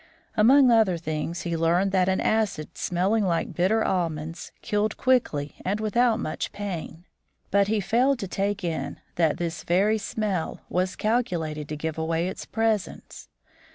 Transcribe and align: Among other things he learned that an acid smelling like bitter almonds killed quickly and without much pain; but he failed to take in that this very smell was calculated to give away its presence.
Among 0.35 0.71
other 0.71 0.97
things 0.97 1.43
he 1.43 1.55
learned 1.55 1.91
that 1.91 2.09
an 2.09 2.19
acid 2.21 2.75
smelling 2.75 3.23
like 3.23 3.53
bitter 3.53 3.85
almonds 3.85 4.51
killed 4.63 4.97
quickly 4.97 5.53
and 5.63 5.79
without 5.79 6.19
much 6.19 6.51
pain; 6.51 7.05
but 7.51 7.67
he 7.67 7.79
failed 7.79 8.17
to 8.17 8.27
take 8.27 8.63
in 8.63 8.99
that 9.17 9.37
this 9.37 9.63
very 9.63 9.99
smell 9.99 10.61
was 10.69 10.95
calculated 10.95 11.69
to 11.69 11.77
give 11.77 11.99
away 11.99 12.27
its 12.27 12.47
presence. 12.47 13.29